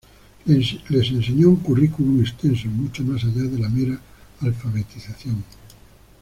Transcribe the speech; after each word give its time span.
Les 0.47 0.65
enseñó 1.15 1.49
un 1.49 1.57
currículum 1.57 2.21
extenso, 2.21 2.67
mucho 2.69 3.03
más 3.03 3.23
allá 3.23 3.43
de 3.43 3.59
la 3.59 3.69
mera 3.69 4.01
alfabetización. 4.39 5.43